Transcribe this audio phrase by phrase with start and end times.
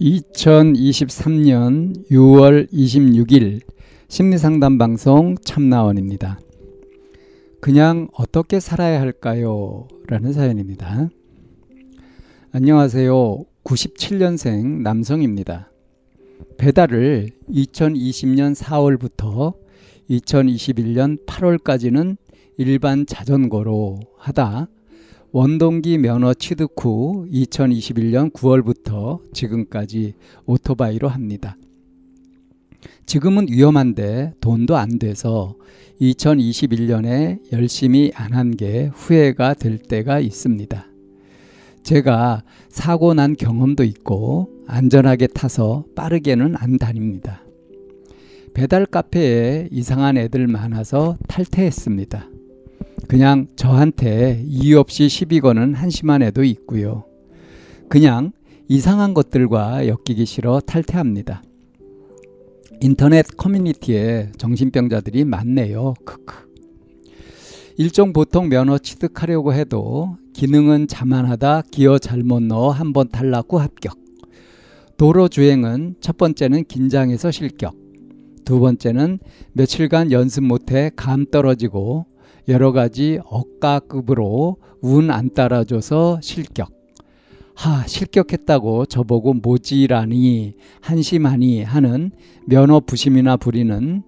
[0.00, 3.60] 2023년 6월 26일
[4.08, 6.40] 심리상담 방송 참나원입니다.
[7.60, 9.86] 그냥 어떻게 살아야 할까요?
[10.08, 11.10] 라는 사연입니다.
[12.50, 13.44] 안녕하세요.
[13.64, 15.70] 97년생 남성입니다.
[16.58, 19.54] 배달을 2020년 4월부터
[20.10, 22.16] 2021년 8월까지는
[22.58, 24.68] 일반 자전거로 하다
[25.36, 30.14] 원동기 면허 취득 후 2021년 9월부터 지금까지
[30.46, 31.56] 오토바이로 합니다.
[33.04, 35.56] 지금은 위험한데 돈도 안 돼서
[36.00, 40.86] 2021년에 열심히 안 한 게 후회가 될 때가 있습니다.
[41.82, 47.42] 제가 사고 난 경험도 있고 안전하게 타서 빠르게는 안 다닙니다.
[48.54, 52.33] 배달 카페에 이상한 애들 많아서 탈퇴했습니다.
[53.08, 57.04] 그냥 저한테 이유 없이 시비 거는 한심한 애도 있고요.
[57.88, 58.32] 그냥
[58.68, 61.42] 이상한 것들과 엮이기 싫어 탈퇴합니다.
[62.80, 65.94] 인터넷 커뮤니티에 정신병자들이 많네요.
[66.04, 66.52] 크크.
[67.76, 73.98] 일종 보통 면허 취득하려고 해도 기능은 자만하다 기어 잘못 넣어 한 번 탈락 후 합격.
[74.96, 77.74] 도로 주행은 첫 번째는 긴장해서 실격.
[78.44, 79.18] 두 번째는
[79.52, 82.06] 며칠간 연습 못해 감 떨어지고
[82.48, 86.70] 여러 가지 억가급으로 운 안 따라줘서 실격.
[87.54, 92.10] 하, 실격했다고 저보고 모지라니, 한심하니 하는
[92.46, 94.02] 면허 부심이나 부리는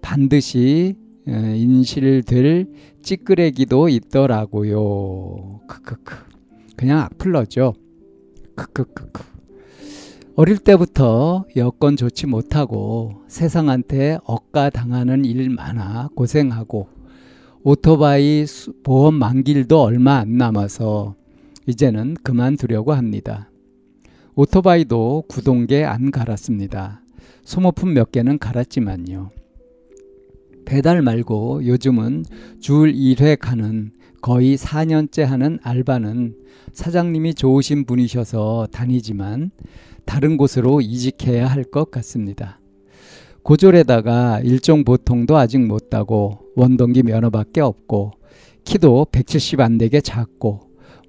[0.00, 0.94] 반드시
[1.26, 2.66] 인실될
[3.02, 5.60] 찌끄레기도 있더라고요.
[5.66, 6.14] 크크크.
[6.76, 7.74] 그냥 악플러죠.
[8.54, 9.22] 크크크크.
[10.36, 16.88] 어릴 때부터 여건 좋지 못하고 세상한테 억가 당하는 일 많아 고생하고
[17.66, 18.44] 오토바이
[18.82, 21.14] 보험 만길도 얼마 안 남아서
[21.66, 23.50] 이제는 그만두려고 합니다.
[24.34, 27.00] 오토바이도 구동계 안 갈았습니다.
[27.42, 29.30] 소모품 몇 개는 갈았지만요.
[30.66, 32.26] 배달 말고 요즘은
[32.60, 36.36] 줄 1회 가는 거의 4년째 하는 알바는
[36.74, 39.50] 사장님이 좋으신 분이셔서 다니지만
[40.04, 42.60] 다른 곳으로 이직해야 할 것 같습니다.
[43.44, 48.12] 고졸에다가 일종 보통도 아직 못 따고 원동기 면허밖에 없고
[48.64, 50.60] 키도 170 안 되게 작고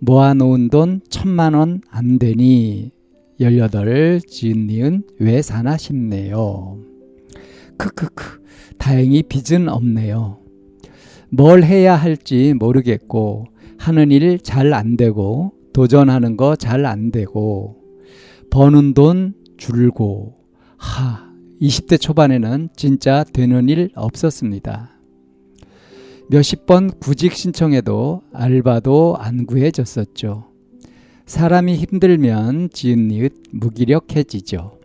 [0.02, 2.92] 모아놓은 돈 천만 원 안 되니
[3.40, 6.78] 18 지은 니은 왜 사나 싶네요.
[7.78, 8.44] 크크크
[8.78, 10.40] 다행히 빚은 없네요.
[11.30, 13.46] 뭘 해야 할지 모르겠고
[13.78, 17.78] 하는 일 잘 안 되고 도전하는 거 잘 안 되고
[18.52, 20.36] 버는 돈 줄고
[20.78, 24.90] 하 20대 초반에는 진짜 되는 일 없었습니다.
[26.30, 30.46] 몇십 번 구직 신청해도 알바도 안 구해졌었죠.
[31.26, 34.80] 사람이 힘들면 지은 이웃 무기력해지죠.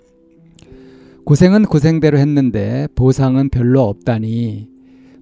[1.25, 4.69] 고생은 고생대로 했는데 보상은 별로 없다니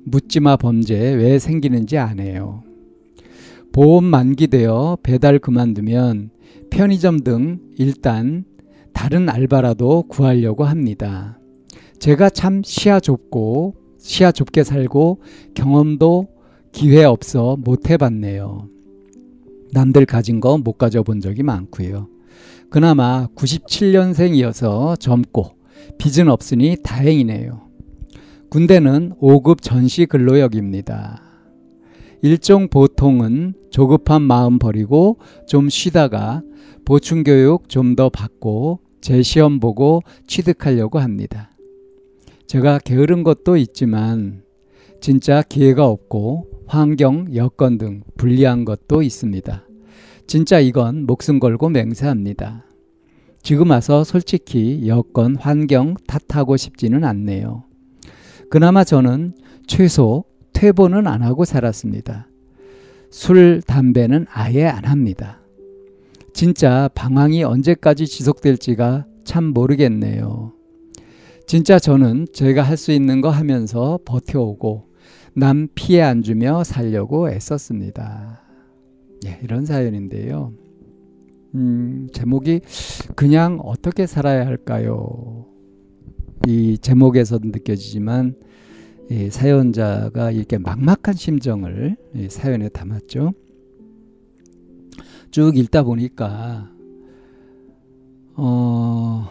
[0.05, 2.63] 묻지마 범죄 왜 생기는지 아네요.
[3.73, 6.31] 보험 만기되어 배달 그만두면
[6.71, 8.45] 편의점 등 일단
[8.93, 11.38] 다른 알바라도 구하려고 합니다.
[11.99, 15.21] 제가 참 시야 좁고 시야 좁게 살고
[15.55, 16.29] 경험도
[16.73, 18.69] 기회 없어 못 해봤네요.
[19.73, 22.09] 남들 가진 거 못 가져본 적이 많고요.
[22.71, 25.57] 그나마 97년생이어서 젊고
[25.99, 27.69] 빚은 없으니 다행이네요.
[28.51, 31.23] 군대는 5급 전시 근로역입니다.
[32.23, 36.43] 일종 보통은 조급한 마음 버리고 좀 쉬다가
[36.85, 41.51] 보충교육 좀 더 받고 제 시험 보고 취득하려고 합니다.
[42.49, 44.43] 제가 게으른 것도 있지만
[45.03, 49.65] 진짜 기회가 없고 환경, 여건 등 불리한 것도 있습니다.
[50.27, 52.65] 진짜 이건 목숨 걸고 맹세합니다.
[53.43, 57.65] 지금 와서 솔직히 여건, 환경 탓하고 싶지는 않네요.
[58.51, 59.35] 그나마 저는
[59.67, 60.25] 최소
[60.55, 62.29] 퇴보는 안 하고 살았습니다.
[63.11, 65.43] 술, 담배는 아예 안 합니다.
[66.33, 70.57] 진짜 방황이 언제까지 지속될지가 참 모르겠네요.
[71.49, 74.91] 진짜 저는 제가 할 수 있는 거 하면서 버텨오고
[75.35, 78.43] 남 피해 안 주며 살려고 애썼습니다.
[79.25, 80.53] 예, 이런 사연인데요.
[81.55, 82.61] 음, 제목이
[83.17, 85.47] 그냥 어떻게 살아야 할까요?
[86.47, 88.35] 이 제목에서도 느껴지지만
[89.11, 93.33] 이 사연자가 이렇게 막막한 심정을 이 사연에 담았죠.
[95.31, 96.71] 쭉 읽다 보니까
[98.35, 99.31] 어,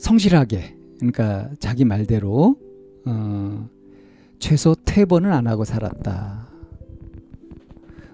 [0.00, 2.56] 성실하게 그러니까 자기 말대로
[3.04, 3.68] 어,
[4.38, 6.48] 최소 퇴번은 안 하고 살았다.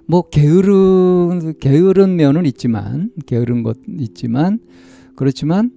[0.09, 4.59] 뭐 게으른 게으른 면은 있지만 게으른 것 있지만
[5.15, 5.71] 그렇지만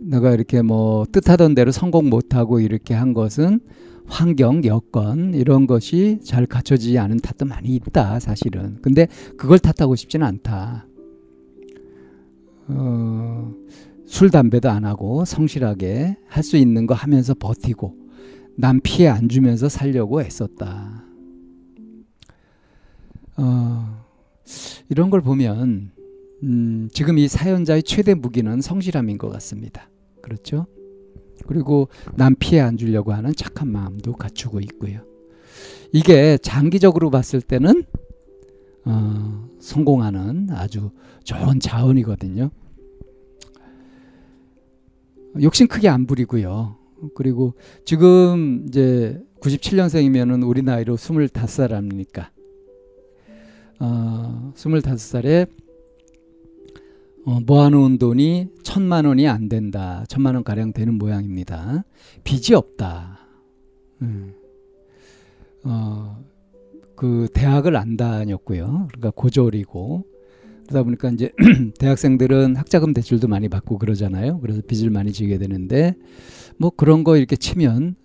[0.00, 3.60] 내가 이렇게 뭐 뜻하던 대로 성공 못하고 이렇게 한 것은
[4.06, 8.78] 환경, 여건 이런 것이 잘 갖춰지지 않은 탓도 많이 있다 사실은.
[8.80, 10.86] 근데 그걸 탓하고 싶지는 않다.
[12.68, 13.52] 어,
[14.06, 17.96] 술 담배도 안 하고 성실하게 할 수 있는 거 하면서 버티고
[18.56, 21.04] 남 피해 안 주면서 살려고 애썼다.
[23.38, 24.04] 어,
[24.88, 25.90] 이런 걸 보면
[26.42, 29.90] 음, 지금 이 사연자의 최대 무기는 성실함인 것 같습니다.
[30.22, 30.66] 그렇죠?
[31.46, 35.00] 그리고 남 피해 안 주려고 하는 착한 마음도 갖추고 있고요.
[35.92, 37.84] 이게 장기적으로 봤을 때는
[38.84, 40.90] 어, 성공하는 아주
[41.24, 42.50] 좋은 자원이거든요.
[45.42, 46.76] 욕심 크게 안 부리고요.
[47.14, 47.54] 그리고
[47.84, 52.30] 지금 이제 97년생이면은 우리 나이로 25살 아닙니까?
[53.78, 55.48] 어, 25살에
[57.26, 60.04] 어, 모아놓은 돈이 천만 원이 안 된다.
[60.08, 61.84] 천만 원 가량 되는 모양입니다.
[62.24, 63.18] 빚이 없다.
[64.02, 64.34] 음.
[65.64, 66.24] 어,
[66.94, 68.88] 그 대학을 안 다녔고요.
[68.88, 70.04] 그러니까 고졸이고
[70.66, 71.30] 그러다 보니까 이제
[71.78, 74.40] 대학생들은 학자금 대출도 많이 받고 그러잖아요.
[74.40, 75.94] 그래서 빚을 많이 지게 되는데
[76.58, 77.96] 뭐 그런 거 이렇게 치면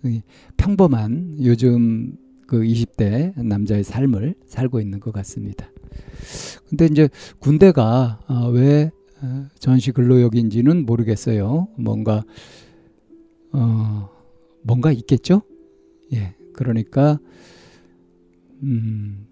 [0.56, 2.16] 평범한 요즘
[2.46, 5.70] 그 20대 남자의 삶을 살고 있는 것 같습니다.
[6.68, 8.90] 근데 이제 군대가 어, 왜
[9.22, 11.68] 어, 전시 근로역인지는 모르겠어요.
[11.76, 12.24] 뭔가
[13.52, 14.08] 어
[14.62, 15.42] 뭔가 있겠죠?
[16.12, 16.34] 예.
[16.54, 17.18] 그러니까
[18.62, 19.26] 음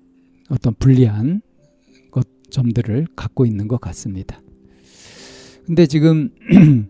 [0.48, 1.49] 어떤 불리한 것
[2.50, 4.40] 점들을 갖고 있는 것 같습니다.
[5.66, 6.30] 근데 지금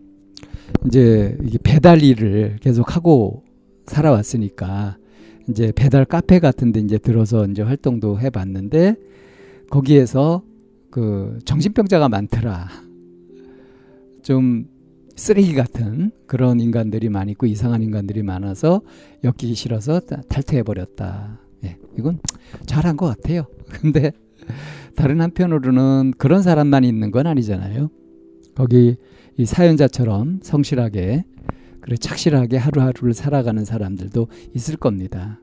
[0.87, 3.43] 이제 배달 일을 계속 하고
[3.85, 4.97] 살아왔으니까
[5.49, 8.95] 이제 배달 카페 같은 데 이제 들어서 이제 활동도 해 봤는데
[9.69, 10.43] 거기에서
[10.89, 12.67] 그 정신병자가 많더라.
[14.21, 14.67] 좀
[15.15, 18.81] 쓰레기 같은 그런 인간들이 많이 있고 이상한 인간들이 많아서
[19.23, 21.39] 엮이기 싫어서 탈퇴해 버렸다.
[21.63, 22.19] 예, 이건
[22.65, 23.45] 잘한 것 같아요.
[23.81, 24.11] 근데
[24.95, 27.89] 다른 한편으로는 그런 사람만 있는 건 아니잖아요.
[28.55, 28.95] 거기
[29.37, 31.23] 이 사연자처럼 성실하게
[31.79, 35.39] 그래 착실하게 하루하루를 살아가는 사람들도 있을 겁니다.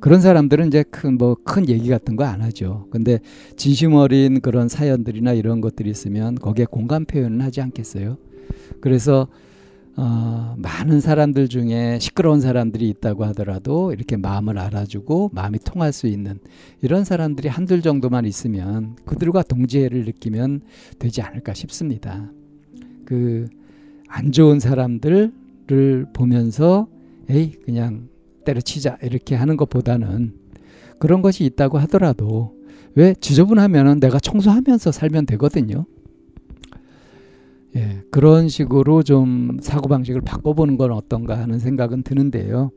[0.00, 2.86] 그런 사람들은 이제 큰 뭐 큰 얘기 같은 거 안 하죠.
[2.90, 3.20] 근데
[3.56, 8.18] 진심 어린 그런 사연들이나 이런 것들이 있으면 거기에 공감 표현을 하지 않겠어요.
[8.82, 9.28] 그래서
[9.96, 16.40] 어, 많은 사람들 중에 시끄러운 사람들이 있다고 하더라도 이렇게 마음을 알아주고 마음이 통할 수 있는
[16.82, 20.62] 이런 사람들이 한둘 정도만 있으면 그들과 동지애를 느끼면
[20.98, 22.30] 되지 않을까 싶습니다.
[23.04, 23.48] 그
[24.16, 25.32] 안 좋은 사람들을
[26.12, 26.86] 보면서
[27.28, 28.08] 에이 그냥
[28.44, 30.34] 때려치자 이렇게 하는 것보다는
[31.00, 32.54] 그런 것이 있다고 하더라도
[32.94, 35.84] 왜 지저분하면은 내가 청소하면서 살면 되거든요.
[37.76, 42.70] 예, 그런 식으로 좀 사고방식을 바꿔보는 건 어떤가 하는 생각은 드는데요.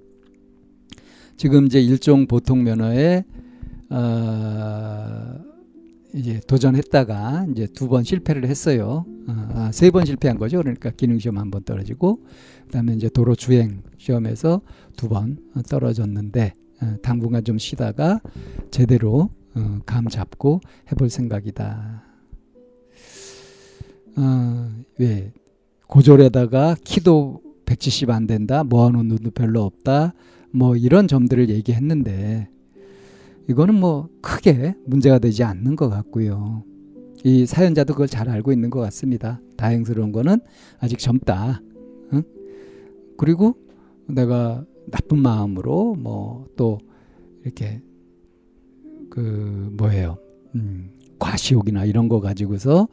[1.36, 3.24] 지금 이제 일종 보통 면허에,
[3.90, 5.36] 어,
[6.16, 9.06] 이제 도전했다가 이제 두 번 실패를 했어요.
[9.28, 10.58] 어, 아, 세번 실패한 거죠.
[10.58, 12.22] 그러니까 기능 시험 한 번 떨어지고,
[12.66, 14.62] 그 다음에 이제 도로 주행 시험에서
[14.96, 15.38] 두 번
[15.70, 18.20] 떨어졌는데, 어, 당분간 좀 쉬다가
[18.72, 20.62] 제대로 어, 감 잡고
[20.92, 22.04] 해볼 생각이다.
[24.18, 24.57] 어,
[25.00, 25.32] 왜
[25.88, 30.14] 고졸에다가 키도 170 안 된다, 모아놓은 눈도 별로 없다,
[30.52, 32.50] 뭐 이런 점들을 얘기했는데
[33.50, 36.64] 이거는 뭐 크게 문제가 되지 않는 것 같고요.
[37.24, 39.42] 이 사연자도 그걸 잘 알고 있는 것 같습니다.
[39.58, 40.40] 다행스러운 거는
[40.80, 41.62] 아직 젊다.
[42.14, 42.24] 응?
[43.18, 43.56] 그리고
[44.08, 46.80] 내가 나쁜 마음으로 뭐 또
[47.44, 47.82] 이렇게
[49.10, 50.18] 그 뭐예요?
[50.56, 52.90] 음, 과시욕이나 이런 거 가지고서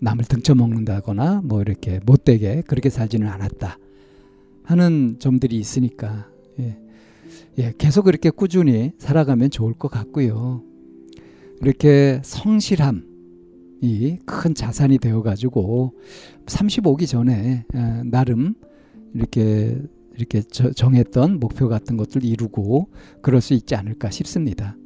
[0.00, 3.78] 남을 등쳐먹는다거나 뭐 이렇게 못되게 그렇게 살지는 않았다
[4.64, 6.78] 하는 점들이 있으니까 예.
[7.58, 10.62] 예, 계속 이렇게 꾸준히 살아가면 좋을 것 같고요.
[11.62, 13.02] 이렇게 성실함이
[14.26, 15.94] 큰 자산이 되어 가지고
[16.46, 18.54] 35기 전에 예, 나름
[19.14, 19.80] 이렇게
[20.16, 22.88] 이렇게 정했던 목표 같은 것들 이루고
[23.20, 24.76] 그럴 수 있지 않을까 싶습니다.